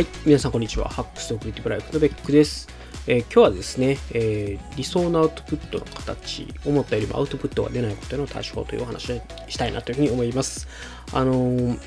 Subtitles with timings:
[0.00, 0.88] はい、皆さんこんにちは。
[0.88, 2.70] ハックスオクリティブライフのベックです。
[3.06, 10.68] えー、今日はですね、えー、理想のアウトプットの形、思ったよりもアウトプットが出ないことへの対処法というお話をしたいなというふうに思います。
[11.12, 11.78] あのー、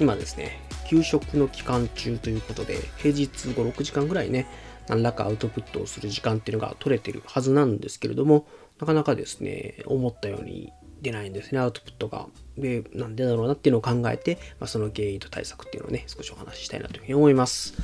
[0.00, 4.46] 今ですね、給食の期間中ということで、平日5、6時間ぐらいね、
[4.88, 8.46] 何らかアウトプットをする時間っていうのが取れてるはずなんですけれども、
[8.80, 10.72] なかなかですね、思ったように
[11.02, 12.26] 出ないんですね、アウトプットが。
[12.60, 17.74] で、なんでだろうなっていうのを考えて、まあ、その原因と対策っていうのをね、少しお話ししたいなというふうに思います。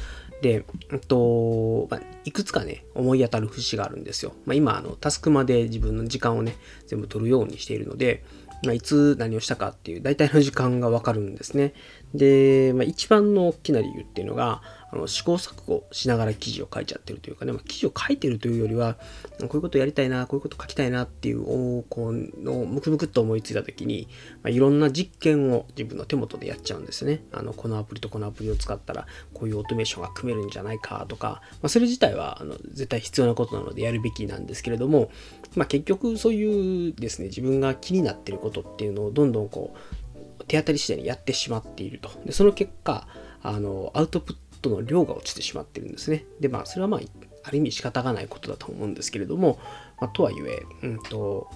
[0.43, 4.33] で、えっと、まあ、いくつかね、思い当たる節があるんですよ。
[4.45, 8.23] まあ、今、あの、タスクまで自分の時間をね、全部取るようにしているので、
[8.65, 11.75] まあ、いつ何をしたかっていう大体の時間がわかるんですね。
[12.15, 14.63] で、まあ、一番の大きな理由っていうのが、
[14.97, 19.01] の試行錯誤しながら記事を書いちゃってるというかね、まあ、記事を書いてるというよりは、こ
[19.41, 21.45] ういうことやりたいな、こういうこと書きたいなっていう
[21.89, 24.09] こうのムクムクっと思いついた時に、
[24.43, 27.25] まあ、いろんな実験を自分の手元でやっちゃうんですね。
[27.33, 35.11] あのこのアプリとこのアプリを使ったらこういうオートメーションが組めるんじゃないかとか、まあ、それ自体はあの絶対必要なことなのでやるべきなんですけれども、
[35.55, 42.11] まあ、結局そういうですね、自分が気になってることっていうのをどんどんこう手当たり次第にやってしまっていると。
[42.25, 43.07] でその結果、
[43.43, 44.37] あのアウトプッ
[44.69, 46.25] トの量が落ちてしまってるんですね。
[46.41, 47.01] で、まあ、それはまあ、
[47.45, 49.59] ある意味仕方がないことだと思うんですけれども、
[50.01, 51.49] まあ、とはいえ、うんと、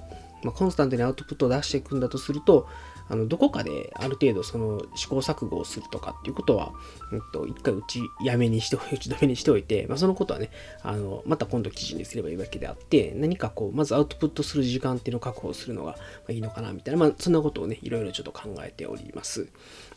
[0.42, 2.68] まあ、コンスタントにアウトプットを出していくんだとすると、
[3.10, 6.72] あのどこかである程度その試行錯誤をするとかっていうことは、
[7.10, 10.50] うんと、一回打ちやめにして、 打ち止めにしておいて、まあ、そのことはね、
[10.82, 15.96] あのまた今度記事にすればいいわけであって、何かこう、まずアウトプットする時間っていうのを確保するのが
[16.28, 19.48] いいのかなみたいな、まあ、そんなことをね、いろいろちょっと考えております。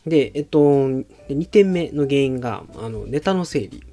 [0.04, 3.84] で、えっと、2点目の原因が、あのネタの整理。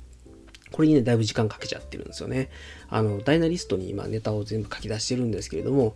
[0.72, 2.50] これにね、だいぶ時間かけちゃってるんですよね。
[2.90, 5.96] あの、ダイナリストに今ネタを全部書き出してるんですけれども、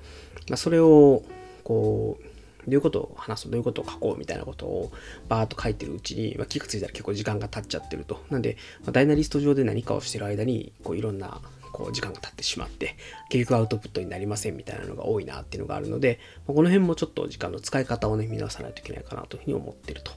[0.50, 1.24] まあ、それを、
[1.64, 2.24] こう、
[2.66, 4.92] どういうことを話そう、どういうことを書こうみたいなことを
[5.30, 8.24] バーっと書いてるうちに、まあ、気がついたら結構時間が経っちゃってると。
[8.30, 11.42] なんで、まあ、ダイナリスト上で何かをしてる間に、こういろんな
[11.72, 12.96] こう時間が経ってしまって、
[13.30, 20.14] 結局アウトプットになりませんみたいなのが多いなっていうのがあるので、まあ、この辺もちょっと時間の使い方をね、見直さないといけないかなというふうに思ってると。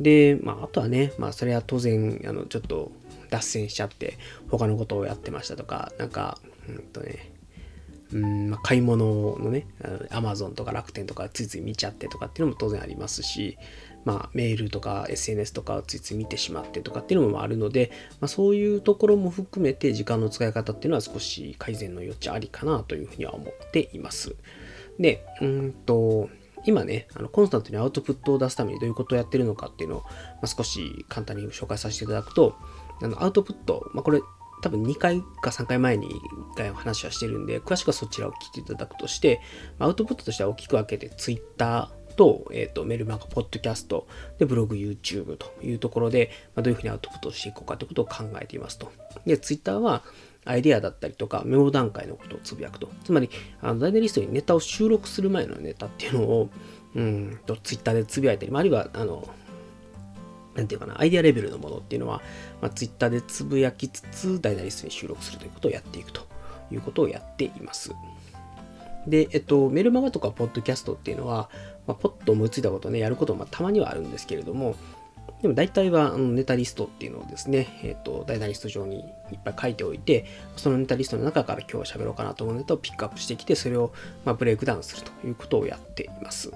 [0.00, 2.92] で、まあ、あとはね、まあ、それは当然、あの、ちょっと
[3.30, 4.16] 脱線しちゃって、
[4.48, 6.38] 他のことをやってましたとか、なんか、
[6.68, 7.31] うんとね、
[8.12, 9.66] うんまあ、買い物のね、
[10.10, 13.58] アマゾンとか楽天とかついつい見ちゃってとかっていうのも当然ありますし、
[14.04, 17.90] まあ、メールとか SNS とかをついつい見てしまってとかっていうのもあるので、
[18.20, 24.34] まあ、そういうところも含めて時間の使い方っていうのは少し改善の余地ありかなというふうには思っています。
[24.98, 26.28] で、うんと、
[26.64, 30.08] 今ね、あのコンスタントにアウトプットを出すためにどういうことをやってるのかっていうのを、ま
[30.42, 32.56] あ、少し簡単に紹介させていただくと、
[33.00, 34.20] あのアウトプット、まあ、これ
[34.62, 39.40] 多分2回か3回前に1回話はしてるんで、詳しくはそちらを聞いていただくとして、
[39.78, 44.06] アウトプットとしては大きく分けて Twitter、と、えっ、ー、と、メルマガ、ポッドキャスト、
[44.38, 48.92] で、ブログ、YouTube というところで、まあ、どういうふうにアウトプットしていこうかということを考えていますと。
[49.26, 50.02] で、Twitter は、
[50.44, 52.90] アイデアだったりとか、メモ段階のことをつぶやくと。
[53.04, 53.30] つまり、
[53.60, 56.50] あのダイナリストにネタを収録する前のネタっていうのを、
[56.94, 59.28] うんと、Twitter でつぶやいたり、あるいは、あの、
[60.54, 62.20] なんていうかな、アイデアレベルのものっていうのは、
[62.60, 66.22] まあ、Twitter でつぶやきつつ、ダイナリストに収録するということをやっていくと
[66.70, 67.92] いうことをやっています。
[69.06, 71.50] で、えっと、メルマガとかポッドキャストっていうのは、
[71.86, 74.76] まあ、ポッと思いついたことをね、やることもたまにはあるんですけれども、
[75.40, 79.00] でも大体はネタリストっていうのをですね、えっ、と、ダイナリスト上に
[79.32, 80.24] いっぱい書いておいて、
[80.56, 83.92] そのネタリストの中から今日は喋ろうかなと思うネタをピックアップしてきて、それを
[84.24, 86.52] まブレイクダウンするということをやっています。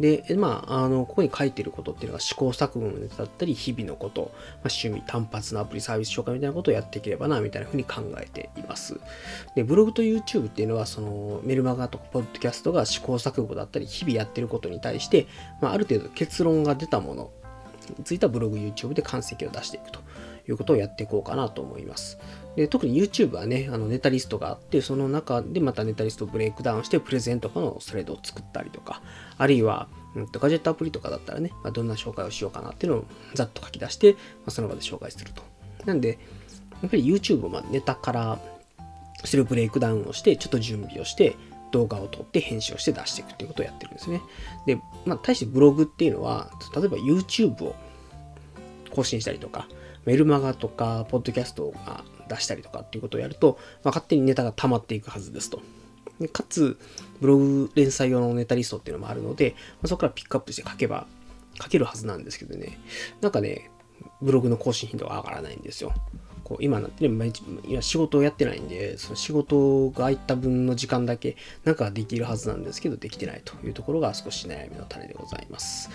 [0.00, 4.32] で、まあ、あの、ここに書いてることっていうのは試行錯誤のネタだったり、日々のこと、まあ、
[4.68, 8.98] 趣味、単発のアプリサービス紹介みたいなことをやっていければな、みたいなふうに考えています。
[9.54, 15.26] で、ブログと YouTube っていうのは、その、メルマガとかポッドキャストが試行錯誤だったり、日々やってることに対して、
[15.60, 17.30] まあ、ある程度結論が出たもの
[17.98, 20.00] についてはブログ、YouTube で完成を出していくと
[20.48, 22.18] いうことをやっていこうかなと思います。
[22.56, 29.02] で特に YouTube はね、あのネタリストがあって、その中でまたネタリストをブレイクダウンして、プレゼントとかのスレッドを作ったりとか、
[29.38, 33.04] あるいは、うんと、ガジェットアプリとかだったらね、まあ、どんな紹介をしようかなっていうのを
[33.34, 35.42] ざっと書き出して、まあ、その場で紹介すると。
[35.84, 36.18] なんで、
[36.82, 38.38] やっぱり YouTube をネタから
[39.24, 41.36] するブレイクダウンをして、ちょっと準備をして、
[41.72, 44.20] 動画を撮って編集をして出していくっていうことをやってるんですね。
[44.64, 47.74] で、まあ、対してブログっていうのは、例えば YouTube を
[48.94, 49.68] 更新したりとか、
[50.04, 51.74] メルマガとか、ポッドキャストを
[52.28, 55.60] 出したりとかっていうことをやると、まあ、勝手にネタが溜まっていくはずですと。
[56.20, 56.78] でかつ、
[57.20, 61.06] ブログ連載用のネタリストっていうのもあるので、まあ、そこからピックアップして書けば、
[61.60, 62.78] 書けるはずなんですけどね、
[63.20, 63.70] なんかね、
[64.20, 65.92] ブログの更新頻度が上がらないんですよ。
[66.44, 67.32] こう今なんてね、
[67.80, 75.88] 仕事をやってないんで、その仕事が空いた分の時間だけ、なんかできるはずなんですけど、できてないというところが少し悩みの種でございます。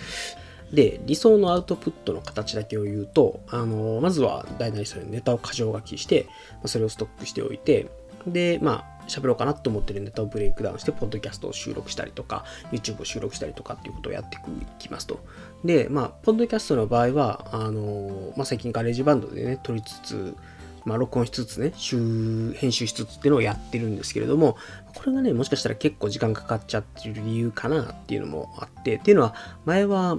[0.72, 6.26] で、理想のアウトプットの形だけを言うと、あのまずは大なりそれネタを箇条書きして、
[6.66, 7.88] それをストックしておいて、
[8.26, 14.40] で、まあ、喋ろうかなと思ってるネタをブレイクダウンして、ポッドキャストを収録したりとか、YouTube を収録したりとかっていうことをやってい
[14.78, 15.20] きますと。
[15.64, 20.36] で、まあ、ポッドキャストの場合は、あのまあ、最近 GarageBand でね、撮りつつ、
[20.84, 21.72] まあ、録音しつつね、
[22.56, 24.56] 編集しつつっていうのをやってるんですけれども、
[24.94, 29.34] これがね、もしかしたら結構時間かかっちゃってる理由かなっていうのもあって、っていうのは、
[29.64, 30.18] 前は、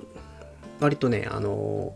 [0.82, 1.96] 割とね、あの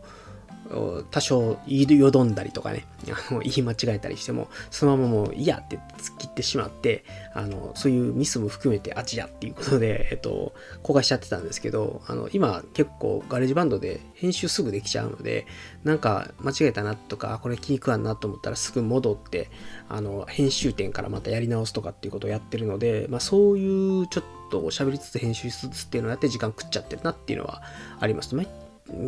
[1.12, 2.86] 多少言いよどんだりとかね、
[3.30, 7.04] あの言い間違えたりしても、そのままもういいやって突っ切ってしまって、
[7.34, 15.46] あの、そういうミスも含めて味やっていうことで、 えっと、公開しちゃってたんですけど、あの、今結構 GarageBand で編集すぐできちゃうので、
[15.84, 19.52] なんか間違えたなとか、これ気に食わんなと思ったらすぐ戻って、
[19.88, 27.62] あの、編集点からまたやり直すとかっていうことをやってるので、まあそういうちょっと喋りつつ編集しつつっていうのをやって時間食っちゃってるなっていうのは
[28.00, 28.36] あります。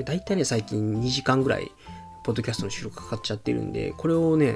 [0.03, 1.71] 大体ね、最近2時間ぐらい、
[2.23, 4.53] ポッドキャストの収録かかっちゃってるんで、これをね、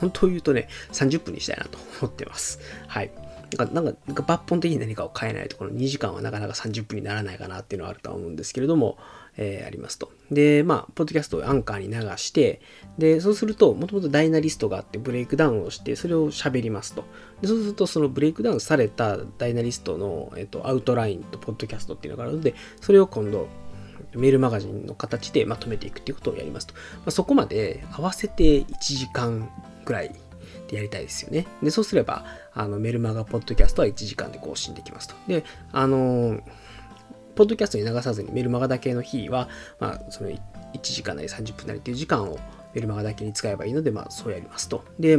[0.00, 2.58] 本当言うとね、30分にしたいなと思ってます。
[2.88, 3.10] はい。
[3.56, 8.96] なんか、なんか、抜本的に何かを変えないと、この2時間はなかなか30分にならないかなっていうのはあるとは思うんですけれども、
[9.36, 10.10] えー、ありますと。
[10.30, 12.60] で、まあ、ポッドキャストをアンカーに流して、
[12.98, 17.04] で、そうすると、もともと Dynalist があって、ブレイクダウンをして、それを喋りますと。
[17.40, 23.48] でそうすると、そのブレイクダウンされた Dynalist の、えっと、アウトラインとポッドキャストっていうのがあるので、それを今度、
[24.14, 26.74] メールマガジンの形でまとめていくっていうことをやりますと。
[26.74, 29.50] まあ、そこまで合わせて1時間
[29.84, 30.14] ぐらい
[30.68, 31.46] でやりたいですよね。
[31.62, 32.24] で、そうすれば、
[32.54, 35.14] あのメルマガポッドキャストは1時間で更新できますと。
[35.26, 36.40] で、あの
[37.34, 39.48] ポッドキャストに流さずにメルマガだけの日は、
[39.80, 40.38] まあ、その1
[40.82, 42.38] 時間なり30分なりっていう時間を
[42.74, 44.84] メルマガだけに使えばいいので、まあ、そうやりますと。
[44.98, 45.18] で、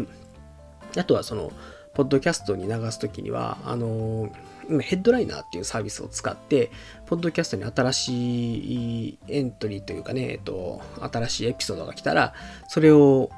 [0.98, 1.52] あとはその、
[1.94, 4.30] ポッドキャストに流すときには、あの
[4.70, 6.72] 今ヘッドライナーっていうサービスを使って、
[7.06, 12.34] ポッドキャストに新しいエントリーというかね、えっと、新しいエピソードが来たら、
[12.68, 13.30] それを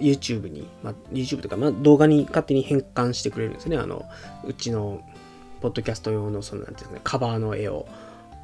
[0.00, 3.76] YouTube に、まあ、YouTube とか、まあ、動画に勝手に変換してくれるんですね。
[3.76, 4.04] あの、
[4.44, 5.02] うちの、
[5.60, 7.86] ポッドキャスト用の、その、なんていうんですかね、カバーの絵を、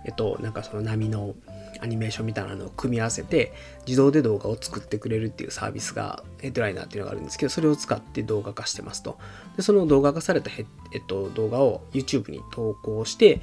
[0.05, 1.35] えっと、なんかその波の
[1.81, 3.53] アニメーションみたいなのを組み合わせて
[3.87, 9.19] 自動で動画を作ってくれるっていうサービスがヘッドライナーっていうのがあるんですけどそれを使って動画化してますと。
[9.57, 13.41] でその動画化されたヘ、えっと、動画を YouTube に投稿して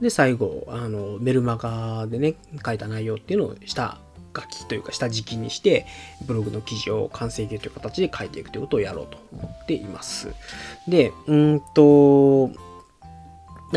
[0.00, 2.34] で最後あのメルマガでね
[2.64, 3.98] 書いた内容っていうのを下
[4.36, 5.86] 書きというか下敷きにして
[6.26, 10.34] ブログの記事を完成形という形で書いていくということをやろうと思っています。
[10.88, 12.50] でうんと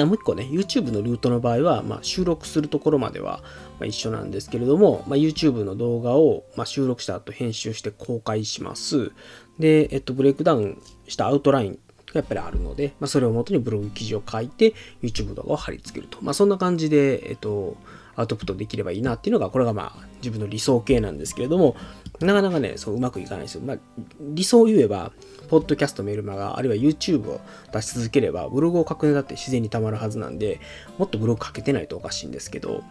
[0.06, 3.44] もう一個ね、YouTube のルートの場合は、まあ、収録するところまでは
[3.82, 9.12] 一緒なんですけれども、まあ、YouTube の動画を、まあ、収録した後編集して公開します。
[9.60, 11.80] で、えっと、ブレイクダウンしたアウトラインが
[12.14, 16.20] やっぱりあるので、まあ、それをもとにブログ記事を書いて YouTube 動画を貼り付けると。
[16.22, 17.78] まあ、そんな感じで、えっと、
[18.18, 21.76] アウトプットできればいいなっていうのが、これがまあ自分の理想形なんですけれども、
[22.20, 23.62] なかなかね、そううまくいかないですよ。
[23.62, 23.78] まあ、
[24.20, 25.12] 理想を言えば、
[25.50, 27.40] ポッドキャスト、メルマガ、あるいは YouTube を
[27.72, 30.60] 出し続ければ、ブログを書くネタって自然にたまるはずなんで、
[30.98, 32.84] もっとブログ書けてないとおかしいんですけど、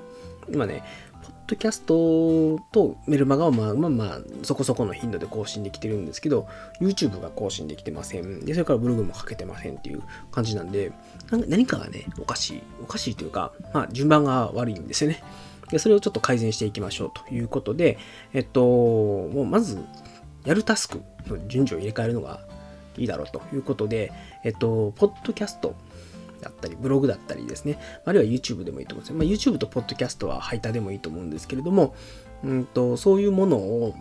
[0.49, 0.84] 今ね、
[1.23, 6.46] ポッドキャストとメルマガはまあまあまあ、そこそこの頻度で更新できてるんですけど、
[6.81, 8.44] YouTube が更新できてません。
[8.44, 10.93] で、それからブログも書けてませんっていう感じなんで、
[11.31, 12.62] 何かがね、おかしい。
[12.82, 15.23] おかしいというか、まあ、順番が悪いんですよね。
[15.71, 17.99] で、それをちょっと改善していきましょうということで、
[18.33, 19.83] えっと、もうまず、
[20.45, 22.40] やるタスクの順序を入れ替えるのが
[22.97, 24.12] いいだろうということで、
[24.45, 25.75] えっと、ポッドキャスト
[26.40, 29.16] だったり、ブログだったりですね、あるいは YouTube でもいいと思うんですよ。
[29.16, 31.97] まあ、YouTube とポッドキャストは配達でもいいと思うんですけれども、
[32.45, 33.95] うんと、そういうものを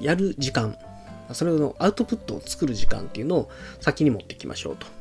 [0.00, 0.76] やる時間、
[1.32, 3.50] それのアウトプットを作る時間っていうのを
[3.80, 4.99] 先に持っていきましょうと。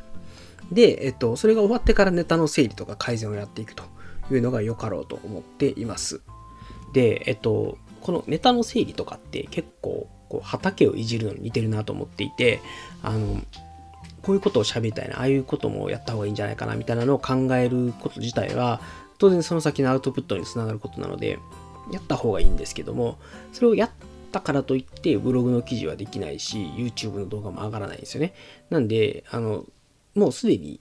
[0.71, 3.83] で、えっと、それが終わってからネタの整理とか改善をやっていくと
[4.31, 6.21] いうのが良かろうと思っています。
[6.93, 12.61] で、えっと、このネタの整理とかって結構こう畑をいじるのに似てるなと思っていて、
[13.03, 13.41] あの、
[14.21, 18.81] こういうことを喋りたいな、ああいうこともやった方がいいんじゃないかなみたいなのを考えること自体は、
[19.17, 21.39] 当然その先のアウトプットにつながることなので、
[21.91, 23.17] やった方がいいんですけども、
[23.51, 23.89] それをやっ
[24.31, 28.33] たからといってブログの記事はできないし、YouTube の動画も上がらないんですよね。
[28.69, 29.65] なんで、あの、
[30.19, 30.79] もうすでに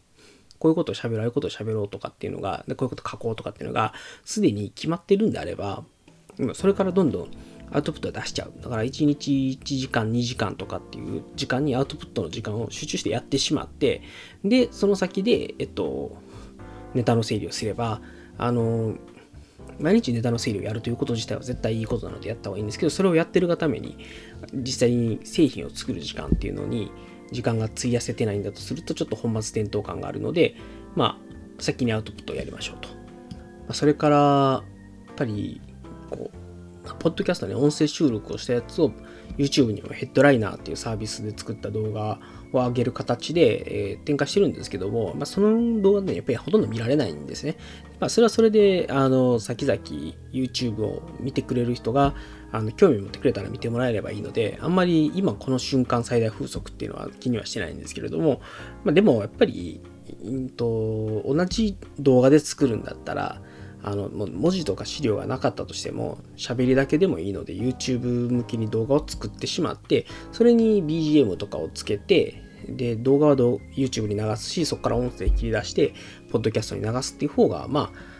[0.59, 5.85] こういうことを喋ろう、ああいうことを喋ろうとかっていうのが、でこういうこと書こうとかっていうのが、すでに決まってるんであれば、
[6.55, 7.29] それからどんどん
[7.73, 8.53] アウトプットを出しちゃう。
[8.63, 14.03] だから1日1時間、2時間とかっていう時間にアウトプットの時間を集中してやってしまって、
[14.45, 16.17] で、その先で、えっと、
[16.95, 18.01] ネタの整理をすれば、
[18.39, 18.97] あの、
[19.79, 23.97] 毎日ネタの整理をやるということ自体は絶対いいことなのでやった方がいいんですけど、それをやってるがために、
[24.55, 26.91] 実際に製品を作る時間っていうのに、
[27.33, 30.57] 時間が費やせてないんだとすると、ちょっと本末転倒感があるので、
[30.95, 32.79] まあ、先にアウトプットをやりましょう
[33.67, 33.75] と。
[33.75, 35.61] それから、やっぱり、
[36.11, 38.93] こう、ポッドキャストで、音声収録をしたやつを
[39.37, 42.19] YouTube にもヘッドライナーっていうサービスで作った動画
[42.53, 47.57] を上げる形で、えー、展開してるんですけども、まあ、その動画ね、やっぱりほとんど見られないんですね。
[48.01, 49.81] まあ、それはそれで、あの、先々
[50.33, 52.15] YouTube を見てくれる人が、
[52.51, 58.41] あの、興味持ってくれたら見てもらえればいいので、あんまり今この瞬間最大風速っていうのは気にはしてないんですけれども、
[58.85, 59.81] まあ、でもやっぱり、
[60.25, 63.43] うんと、同じ動画で作るんだったら、
[63.83, 75.95] あの文字とか資料がなかったとしても喋りだけでもいいので YouTube 向けに動画を作ってしまってそれに BGM とかをつけてで動画は YouTube に流すしそこから音声切り出して
[76.31, 78.19] ポッドキャストに流すっていう方がまあ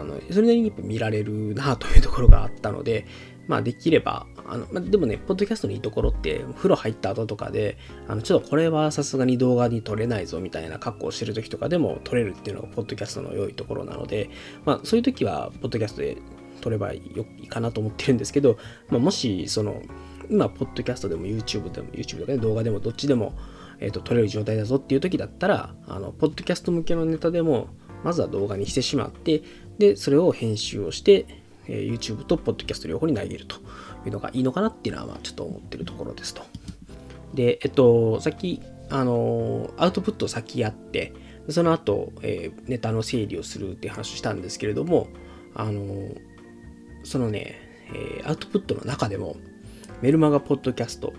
[0.00, 3.06] あのそれなりに見られるなというところがあったので
[3.48, 14.30] まあできれば、あの、まあ、でもね、ポッドキャストのいいところって、風呂入った後とかで、あの、ちょっとこれはさすがに動画に撮れないぞみたいな格好をしてる時とかでも撮れるっていうのが、ポッドキャストの良いところなので、
[14.64, 16.18] まあそういう時は、ポッドキャストで
[16.60, 17.02] 撮ればい
[17.38, 18.58] いかなと思ってるんですけど、
[18.90, 19.82] まあ、もし、その、
[20.30, 23.34] 今、ポッドキャストでも YouTube でも、YouTube とかね、動画でもどっちでも、
[23.80, 27.68] えっ、ー、と、撮れる状態だぞっていう時だったら、あの、ポッドキャスト向けのネタでも、
[28.04, 29.42] まずは動画にしてしまって、
[29.78, 31.37] で、それを編集をして、
[31.68, 33.56] え YouTube と Podcast 両方に投げると
[34.06, 36.42] いうのがいいのかなっていうのは、まあ、ちょっと思ってるところですと。
[37.34, 41.12] で、えっと、さっき、あの、アウトプットを先やって、
[41.50, 45.08] その後、えー、ネタの整理をするっていう話をしたんですけれども、
[45.54, 46.14] あの、
[47.04, 47.56] そのね、
[47.94, 49.36] えー、アウトプットの中でも、
[50.02, 51.12] メルマガポッドキャスト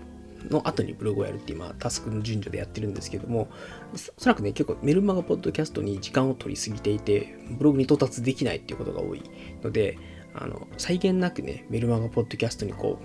[0.48, 3.48] の後にブログをやるって今、タスクの順序でやってるんですけども、
[3.92, 9.22] おそらくね、結構メルマガポッドキャストに時間を取りすぎていて、ブログに到達できないっていうことが多い
[9.62, 9.98] ので、
[10.34, 13.04] あの、際限なくね、メルマガポッドキャストにこう、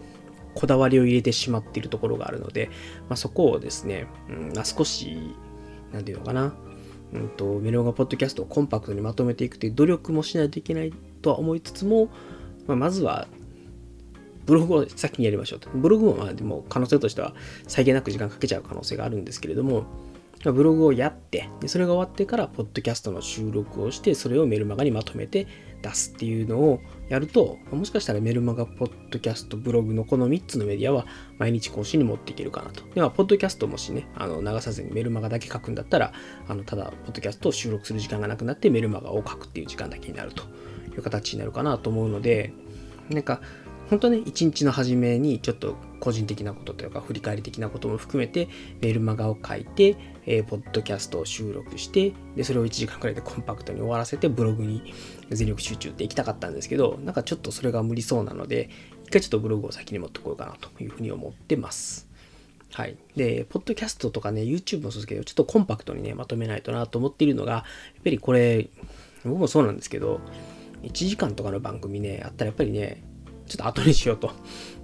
[0.55, 2.69] こだわりを入れてしまっているところがあるので、
[3.09, 5.35] まあ、そこをですね、うんまあ、少し、
[5.91, 6.55] なんていうのかな、
[7.13, 12.09] うんと、メルマガポッドキャストをコンパクトにまとめていくという努力もしないといけないとは思いつつも、
[12.67, 13.27] まあ、まずは、
[14.45, 15.69] ブログを先にやりましょうと。
[15.71, 17.33] ブログもまあでも可能性としては
[17.67, 19.85] 際限なく時間かけちゃう可能性があるんですけれども、
[20.43, 25.47] ブログをやって、でそれが終わってから、ポッドキャストの収録をして、それをメルマガにまとめて
[25.85, 31.05] 出すっていうのをやると、もしかしたらメルマガ、ポッドキャスト、ブログのこの3つのメディアは
[31.37, 32.83] 毎日更新に持っていけるかなと。
[32.95, 36.13] では、ポッドキャストもしね、あの流さずにメルマガだけ書くんだったら、
[36.47, 40.43] あのただ、ポッドキャストを収録する時間がなくなって、メルマガを書くっていう時間だけになると
[40.95, 42.53] いう形になるかなと思うので、
[43.09, 43.41] なんか、
[43.89, 48.47] 本当ね、一日の初めにちょっと個人的なことというか、振り返り的なことも含めて、
[48.81, 54.93] メールマガを書いて、えー、ポッドキャストを収録して、で、それを1時間くらいでコンパクトに終わらせて、ブログに
[55.29, 58.69] 全力集中っていきたかったんですけど、なんかちょっとそれが無理そうなので、
[59.05, 62.07] 一回ちょっとブログを先に持ってこようかなというふうに思ってます。
[62.73, 62.97] はい。
[63.15, 67.59] で、ポッドキャストとかね、YouTube もそうですけど、ちょっとコンパクトにね、まとめないとなと思っているのが、や
[67.99, 68.67] っぱりこれ、
[69.23, 70.19] 僕もそうなんですけど、
[70.83, 73.03] 1時間とかの番組ね、あったらやっぱりね、
[73.47, 74.31] ちょっと後にしようと。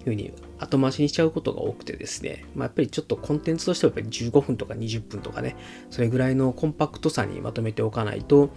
[0.02, 5.56] いうふうに後回しにしちゃうことが多くてですね、まあ、やっぱりちょっとコンテンツとしてはやっぱり15分とか20分とかね、
[5.90, 8.50] それぐらいのコンパクトさにまとめておかないと、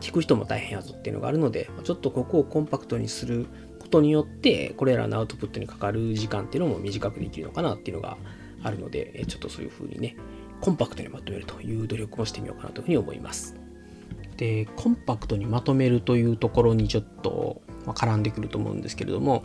[0.00, 3.46] 聞く人も大変やぞっていうのがあるので、ちょっとここをコンパクトにする
[3.78, 8.16] ことによって、これらのアウトプットにかかる時間っていうのも短くできるのかなっていうのが
[8.62, 10.16] あるので、ちょっとそういうふうにね、
[10.60, 13.56] コンパクトにまとめるという努力をしてみようかなというふうに思います。
[14.36, 19.44] で、コンパクトにまとめるというところにちょっとまあ、絡んでくると思うんですけれども、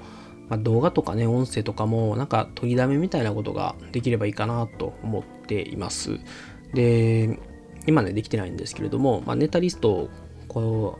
[0.50, 6.20] ま、動画とかね、音声とかもなんか取りだめみたいなことができればいいかなと思っています。
[6.74, 7.40] で、
[7.86, 10.10] 今ね、できてないんですけれども、まあ、ネタリストを
[10.48, 10.98] こ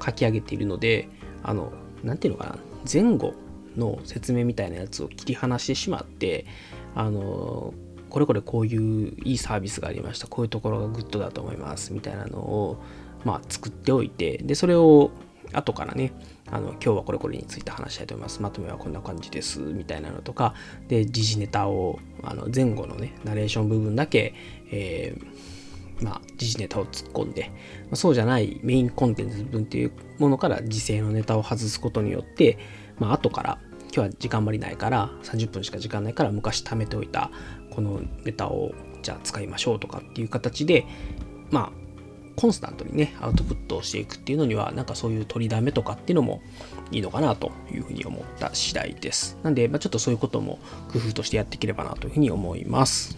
[0.00, 1.08] う書き上げているので、
[1.42, 2.58] あの、なんていうのかな、
[2.90, 3.34] 前後
[3.76, 6.46] の説明みたいなやつを切り離してしまって、
[6.94, 7.74] あの、
[8.08, 12.82] これこれこういういいサービスがありました、こういうところがグッドだと思います、みたいなのを、
[13.24, 15.10] まあ、作っておいて、で、それを
[15.52, 16.12] 後からね、
[16.50, 18.42] あの今日はこれこれについて話したいと思います。
[18.42, 19.60] まとめはこんな感じです。
[19.60, 20.54] みたいなのとか、
[20.88, 24.34] で、時事ネタを、あの前後のね、ナレーション部分だけ、
[24.70, 27.50] えー、まあ、時事ネタを突っ込んで、
[27.84, 32.58] まあ、そうじゃないメインコンテンツ分っていうものから時勢のネタを外すことによって、
[32.98, 33.58] まあ、後から、
[33.94, 37.30] 今日は時間あまりないから、30分しか時間ないから、昔貯めておいた
[37.70, 38.72] このネタを、
[39.02, 40.84] じゃあ使いましょうとかっていう形で、
[41.50, 41.85] まあ、
[42.36, 46.42] コンスタントにね、アウトプットをしていくっていうのには、なんかそういう取りだめとかっていうのも
[46.92, 49.38] いいのかなというふうに思った次第です。
[49.42, 50.58] なんで、まあ、ちょっとそういうことも
[50.92, 53.16] 工夫としてやっていければなというふうに思います。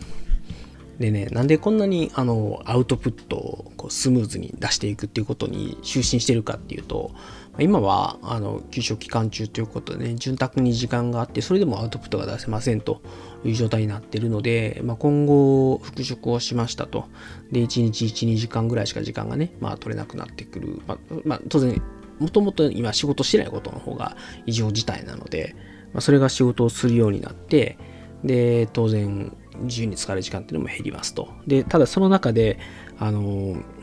[0.98, 7.12] でね、なんでこんなにあのアウトプットをこうスムーズに出していくっていうことに就寝してるかっていうと、
[7.60, 13.02] 今はあの休職期間中ということでね、潤沢に時間があって、それでもアウトプットが出せませんと
[13.44, 17.06] いう状態になっているので、まあ、今後復職をしましたと。
[17.50, 20.80] で、1日1、2時間ぐらいしか時間がね、まあ取れなくなってくる。
[20.86, 21.82] まあ、まあ、当然、
[22.20, 25.54] もともと今仕事してないことの方が異常事態なので、
[25.92, 27.78] まあ、それが仕事をするようになって、
[28.24, 31.28] で、当然、自由に使える時間っていうのも減りますと。
[31.46, 32.58] で、ただその中で、
[32.98, 33.77] あの、やっ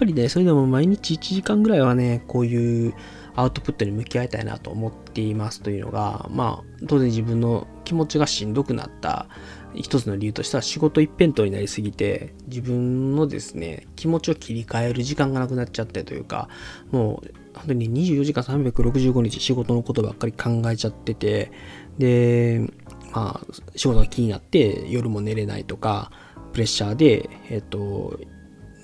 [0.00, 2.94] ぱりね、それでも毎日1時間ぐらいはね、こういう
[3.36, 9.28] アウトプットに向き合いたいなと思っていますというのが、まあ、当然自分の気持ちがしんどくなった
[9.74, 16.48] 一つの理由としては仕事一辺倒になりすぎて自分のですね気持ちを切り替える時間がなくなっちゃってというか
[16.90, 21.52] もう本当に24時間365日仕事のことばっかり考えちゃってて
[21.98, 22.68] で
[23.12, 26.10] まあ仕事が気になって夜も寝れないとか
[26.52, 28.18] プレッシャーでえっと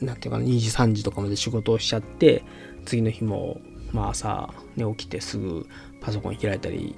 [0.00, 2.44] なんていうかな2時3時とかまで仕事をしちゃって
[2.84, 3.60] 次の日も
[3.92, 5.66] まあ朝、ね、起きてすぐ
[6.00, 6.94] パソコン開いたり、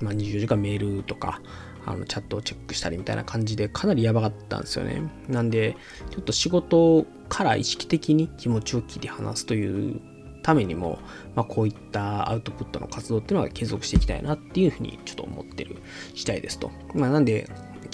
[0.00, 1.40] まあ、24時間メールとか
[1.86, 5.02] あのチャットをチェックしたりみたいな感じでかなりやばかったんですよね。
[5.28, 5.76] なんで
[6.10, 10.00] ちょっと仕事から意識的に気持ちを切り離すという
[10.42, 10.98] ためにも、
[11.34, 15.76] まあ、こういったアウトプットの活動っていうのは継続していきたいなっていうふうにちょっと思ってる
[16.14, 16.70] 次第ですと。
[16.94, 17.48] まあ、なんで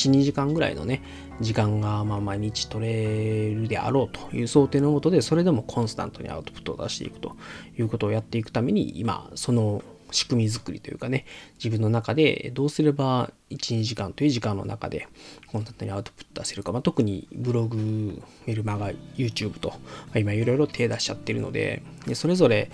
[0.09, 1.03] 1、2時間ぐらいのね、
[1.41, 7.37] 時間がまあ毎日取れるであろうという想定のもとで、それでもコンスタントにアウトプットを出していくと
[7.79, 11.25] いうことをやっていくために、今、その仕組み作りというかね、
[11.63, 15.09] 自分の中でどうすれば1、2時間という時間の中で
[15.47, 19.77] コンスタントにアウトプット出せるか、まあ、特にブログ、メルマガ、YouTube と、ま
[20.17, 22.71] あ、今いろいろ手出しちゃってるので、でそれぞれ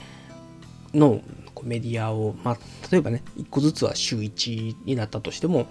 [0.94, 1.20] の
[1.62, 2.58] メディアを、まあ、
[2.90, 5.66] 例えばね、1個ずつは週1になったとしても、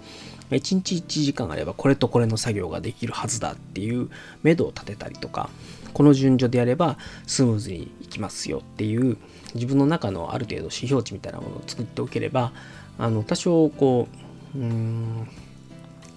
[0.50, 4.10] 1日1時間あればこれとこれの作業ができるはずだっていう
[4.42, 5.50] 目処を立てたりとか、
[5.92, 9.16] この順序でやればスムーズにいきますよっていう
[9.54, 12.52] 自分の中のある程度指標値みたいなものを作っておければ、
[12.98, 14.08] あの多少こ
[14.54, 15.28] う、うん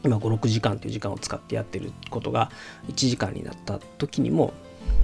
[0.03, 2.51] 今5、6時間という時間を使ってやってることが
[2.87, 4.53] 1時間になった時にも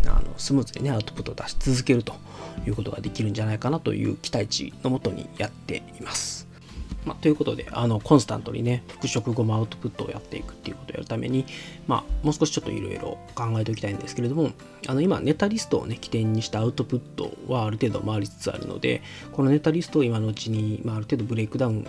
[0.07, 2.13] あのスムーズにねアウトプットを出し続けると
[2.65, 6.44] いうことができるんじゃないかなという期待値のもとにやっています。
[7.05, 11.45] まあ、ということで、あの、コンスタントにね、復職後もアウトプットをやっていくっていうことをやるために、
[11.87, 14.51] まあ、もう少しちょっといろいろ考えておきたいんですけれども、
[14.87, 21.87] あの、今、ネタリストをね、起点にしたアウトプットはある程度回りつつあるので、このネタリストを今のうちに、まあ、ある程度ブレイクダウン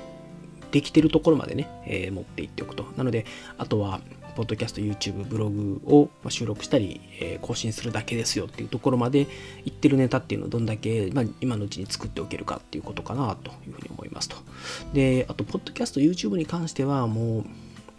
[0.70, 2.84] できてるところまでね、えー、持っていっておくと。
[2.96, 3.24] なので、
[3.56, 4.00] あとは、
[4.36, 9.26] ポッドキャスト、YouTube、ブログを収録したり、え、更新するだけですよっていうところまで
[9.64, 14.36] 言ってるネタっていうのをどんだけ、まあ、今のうちに作っておけるかっていうことかなというふうに思いますと。
[14.92, 17.44] で、あと、ポッドキャスト、YouTube に関してはもう、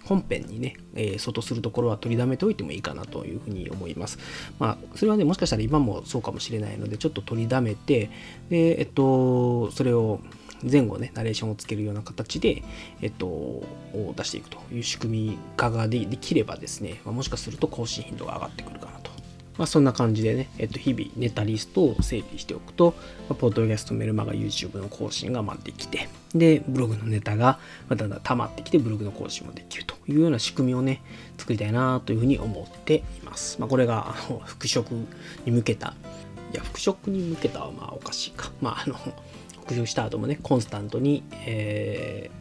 [0.05, 4.19] 本編にね、えー、外するところは取りだめておいてもいいかなというふうに思います。
[4.57, 8.09] まあ、それはね、もしかしたら今もそうかもしれないので、ちょっと取りだめて、
[8.49, 10.21] で、えっと、それを
[10.63, 12.63] 前後ね、ナレーションをつけるような形で、
[13.01, 13.63] えっと、
[14.15, 19.11] 出していくという仕組み化ができればですね、ま、もしかすると更新頻度が上がってくるかなと。
[19.57, 22.95] まあ、そんな感じでね、えっと、日々ネタリストを整理しておくと、
[23.27, 31.01] まあ、ポッドキャスト、メルマガ、YouTube の更新が待ってきて、で、ブログのネタがだんだん溜まってきて、ブログの更新もできるというような仕組みをね、
[31.37, 33.59] 作りたいなというふうに思っています。
[33.59, 34.91] まあ、これが、あの、復職
[35.45, 35.95] に向けた、
[36.53, 38.51] いや、復職に向けたはまあおかしいか。
[38.61, 38.95] まあ、あの、
[39.67, 42.31] 復習した後もね、コンスタントに、え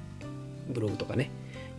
[0.70, 1.30] ー、ブログとかね、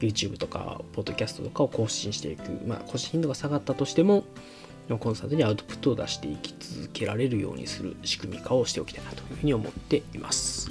[0.01, 2.49] YouTube とか、ポッドキャストとかを更新していく。
[2.67, 4.25] まあ、更新頻度が下がったとしても、
[4.99, 10.69] コンスタントにアウトプットを出していき続けられるようにする仕組み化をしておきたいなというふうに思っています。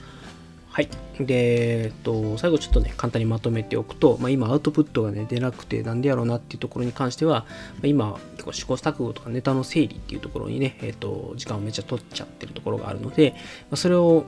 [0.68, 0.88] はい。
[1.18, 13.40] で、えっと、最後ちょっとね、簡単にまとめておくと、まあ、今アウトプットがね、出なくてなんでやろうなっていうところに関しては、まあ、今、結構試行錯誤とかネタの整理っていうところにね、えっと、時間をめっちゃ取っちゃってるところがあるので、ま
[13.72, 14.26] あ、それを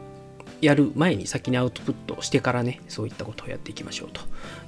[0.60, 4.20] やる前に先にアウトプットしてからね、そういったことをやっていきましょうと。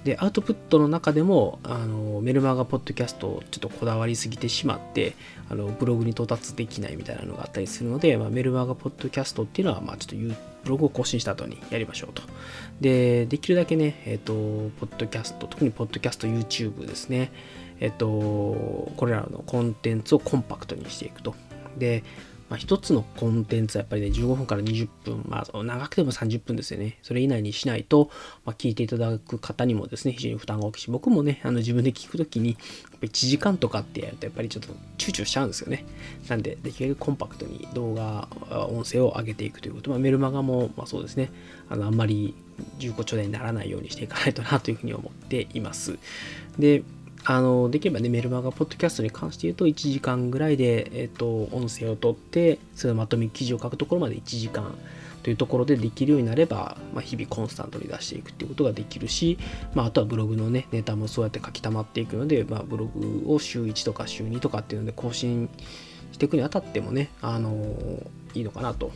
[0.05, 5.15] で、アウトプットの中でも、あのメルマガポッドキャストをちょっとこだわりすぎてしまって、
[5.49, 12.23] あのブログに到達できないみたいなのがあったりするので、まあ、メルマガポッドキャストっていうのは、まあ、ちょっとブログを更新した後にやりましょうと。
[12.81, 14.33] で、できるだけね、えっ、ー、と、
[14.79, 17.33] ポッドキャスト、特にポッドキャスト YouTube ですね。
[17.81, 21.35] えっ、ー、と、これらのコンテンツをコンパクトにしていくと。
[21.77, 22.05] で、
[22.51, 26.99] まあ、一つのコンテンツはやっぱりね、15分から20分、まあ、長くても30分ですよね。
[27.01, 28.11] それ以内にしないと、
[28.45, 32.57] まあ、聞いていただく方にもですね、非常に負担が大きいし、僕もね、あの自分で聞くときに、
[33.03, 35.85] 1時間とかってやると、やっぱりちょっと躊躇しちゃうんですよね。
[36.29, 38.29] なんで、できるだけコンパクトに動画、
[38.69, 41.31] 音声を上げていくということ、まあ、メルマガも、まあ、そうですね、
[41.69, 42.35] あのあんまり
[42.79, 45.99] 重厚長大にならないようにしていかないとなというふうに思っています。
[46.59, 46.83] で、
[47.25, 54.75] あの、できればね、メルマガポッドキャストに関して言うと、1時間ぐらいで、えっ、と、音声を取って、それまとめ記事を書くところまで1時間
[55.23, 59.39] というところでできるようになれば、まあ、日々コンスタントに出していくっていうことができるし、
[59.75, 65.51] まあ、あとはブログのね、ネタもそうやって書き溜まっていくので、まあ、ブログを週1とか週2とかっていうので更新
[66.13, 67.55] していくにあたってもね、あの
[68.35, 68.93] いいのかなと。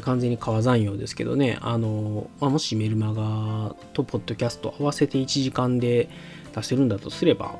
[0.00, 6.08] 完全に川残用ですけどね、あの、まあ、もしメルマガとポッドキャスト合わせて1時間で
[6.54, 7.56] 出せるんだとすれば、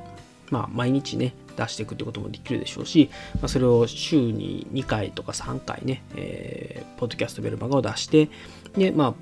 [0.50, 8.28] まあ、毎日ね、出していくってこともできるでしょうし、まあ、それを週に2回とか3回ね、えー、ポッドキャストメルマガを出して、
[8.76, 9.14] で、まあ、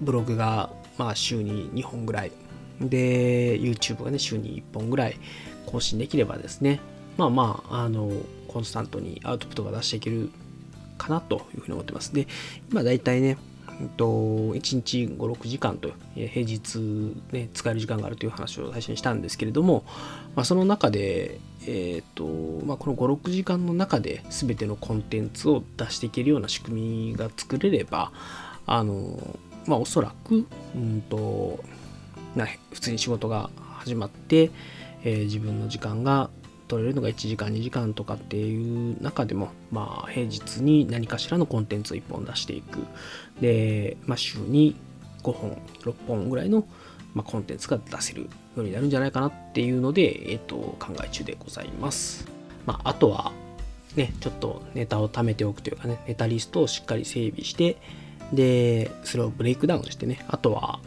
[0.00, 2.32] ブログが、まあ、週に2本ぐらい、
[2.80, 5.18] で、YouTube がね、週に1本ぐらい
[5.66, 6.80] 更新できればですね、
[7.16, 8.10] まあまあ、あの、
[8.48, 10.30] コンスタントにアウトプットが出していける
[10.98, 12.14] かなというふうに思ってます。
[12.14, 12.26] で、
[12.70, 13.38] 今だいたいね、
[13.96, 16.78] と1日5、6時間と平日、
[17.32, 19.84] ね、使える時間があるという話を最初にしたんですけれども、
[20.34, 28.12] まあ、その中で、えーとまあ、この5、6時間の中で全てのコンテンツを出していけるような仕組みが作れれば、
[28.66, 31.62] あのまあ、おそらく、うんと
[32.70, 34.50] 普通に仕事が始まって、
[35.04, 36.28] えー、自分の時間が
[36.68, 42.80] 取れるのが1時間2時間とかっていう中でもまあ平日に何かしらのコンテンツを1本出していく。
[43.40, 44.76] で、まあ、週に
[45.22, 46.66] 5本6本ぐらいの、
[47.14, 52.26] まあ、コンテンツが出せるようになるんじゃないかなっていうので、えっ、ー、と考え中でございます、
[52.64, 53.32] まあ、あとは
[53.96, 57.76] ねちょっとネタを貯めておくというかねネタリストをしっかり整備して
[58.32, 60.80] でそれをブレイクダウンしてねあとは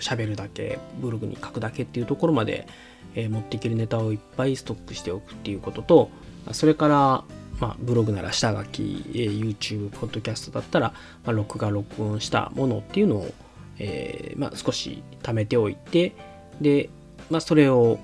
[0.00, 2.66] 喋、るだけブログに書くだけっていうところまで
[3.14, 6.10] えー、持っていけるネタをいっぱいストックしておくっていうことと、
[6.52, 7.24] それから、
[7.60, 13.30] まあ、ブログなら下書き、えー、YouTube、ポッドキャストだったら、まあ、録画、録音したものっていうのを、
[13.78, 16.12] えー、まあ、少し貯めておいて、
[16.60, 16.88] で、
[17.30, 17.98] まあ、それを、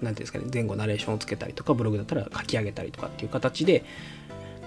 [0.00, 3.84] ていうんですかね、前後ナレーションをつけたりとか、ブログだったら書き上げたりとかっていう形で、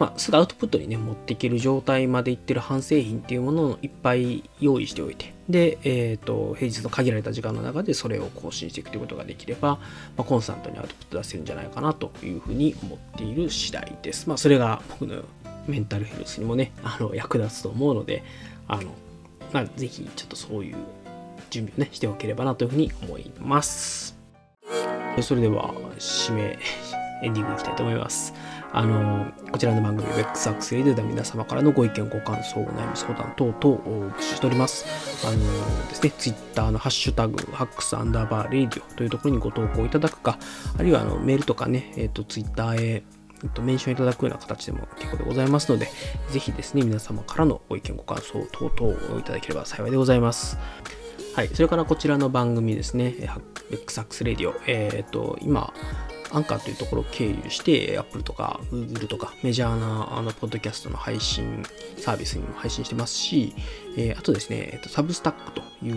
[0.01, 9.77] まあ、すぐアウトプットにね、持っていける状態までいってる半製品っていうものをいっぱい用意しておいて、で、えっ、ー、と、平日の限られた時間の中でそれを更新していくということができれば、
[10.17, 14.27] まあ、コンスタントにアウトプット出せるんじゃないかなというふうに思っている次第です。
[14.27, 15.21] まあ、それが僕の
[15.67, 18.23] メンタルヘルスにもね、あの、役立つと思うので、
[18.67, 18.89] あの、
[19.53, 20.77] まあ、ぜひちょっとそういう
[21.51, 24.17] 準備をね、しておければなというふうに思います。
[25.21, 26.57] それでは、締め、
[27.21, 28.33] エンディングいきたいと思います。
[28.73, 34.85] あの、こちらの番組、ベックスアクセルでは皆様からのご意見、ご感想、お悩み相談等々を募集しております。
[35.27, 40.39] あのですね、ツイッターのハッシュタグ、ハックスアンダーバーレディオというところにご投稿いただくか、
[40.77, 43.03] あるいはあのメールとかね、えっ、ー、と、ツイッターへ
[43.43, 45.89] えっと、メンションいただくような形でも結構でございますので、
[46.29, 50.57] ぜひですね、皆様からのご意見、ご感想等々をいただければ幸いでございます。
[51.33, 53.15] はい、それからこちらの番組ですね、
[53.69, 55.73] ベックスアクスレディオ、えっ、ー、と、今、
[56.33, 61.63] アンカーというところを経由して、Apple とか Google とかメジャーなあのポッドキャストの配信
[61.97, 63.53] サービスにも配信してますし、
[63.97, 65.95] えー、あとですね、えっと、 Substack という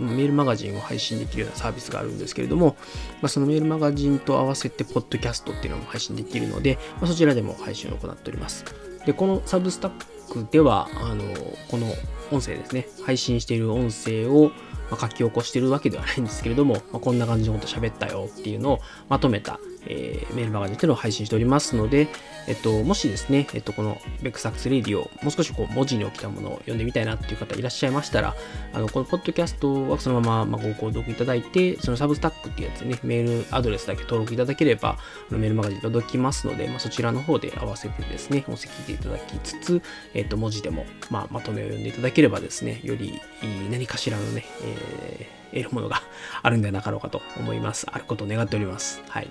[0.00, 2.76] メールマガジンを配信できるようなサービスがあるんですけれども、
[3.20, 8.64] まあ、そのメールマガジンと合わせてポッドキャストっていうのも配信できるので、まあ、そちらでも配信を行っております。
[9.06, 9.90] で、このサブスタッ
[10.30, 11.24] クでは、あの、
[11.70, 11.86] この
[12.30, 14.50] 音声ですね、配信している音声を
[14.90, 22.08] 書き起こしてるわけではないんですけれども、まあ、こんな感じのこと喋ったよっていうのをまとめたえー、メールマガジンというのを配信しておりますので、
[22.46, 28.34] えっと、もしですね、えっと、このベックサックスレディをもう少しこう文字に起きたものを読んでみたいなっていう方いらっしゃいましたら、
[28.72, 34.98] あの、このポッドキャストはそのまま、まご購読いただいて、そのサブスタックっていうやつね、メールアドレスだけ登録いただければ、
[35.30, 39.82] あのメールマガジン届きますので、まあ、そちらの方で合わせてですね、音声聞いていただきつつ、
[40.14, 43.20] えっと、文字でも、まあ、まとめを読んでいただければですね、より
[43.70, 44.73] 何かしらのね、えー、
[45.52, 46.02] 得るものが
[46.42, 47.86] あるんではなかろうかと思います。
[47.90, 49.02] あることを願っております。
[49.08, 49.30] はい。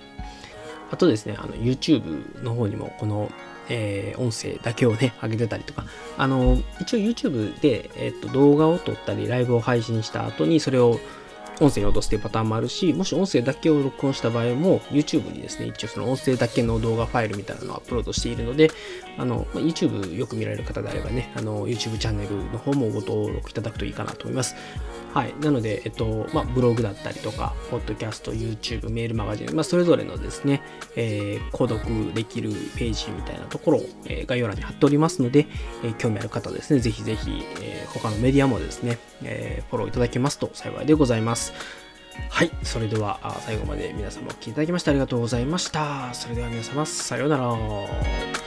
[0.90, 3.30] あとですね、あの YouTube の方にもこの、
[3.68, 5.84] えー、音声だけをね、上げてたりとか、
[6.16, 11.00] あの、一応 YouTube で、えっと、動画を撮ったり、ライブを配信した後に、それを
[11.60, 18.70] 音声に落とすというパターンもあるし、もし音声だけを録音した場合も、YouTube にですね、一応その音声だけの動画ファイルみたいなのをアップロードしているので、
[19.16, 24.56] あの、ま YouTube よく見られる方であればね、あの、YouTube チャンネルの方もご登録いただくといいかなと思います。
[25.12, 25.34] はい。
[25.40, 30.60] なので、えっと、まあ、ブログだったりとか、ポッドキャスト、YouTube、メールマガジン、まあ、それぞれのですね、
[30.96, 35.46] えー、購読できるページみたいなところを、えー、概要欄に貼っておりますので、
[35.84, 41.43] えー、興味ある方ですね、ぜひぜひ、えー、他のメディアもですね、えー、フォローいただけますと幸いでございます。
[42.30, 42.50] はい。
[42.62, 46.12] それでは、最後まで皆様お聴きいただきましてありがとうございました。
[46.14, 48.43] それでは皆様、さようなら。